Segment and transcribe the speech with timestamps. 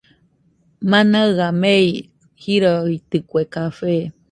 [0.89, 1.87] Manaɨa mei
[2.41, 3.95] jiroitɨkue café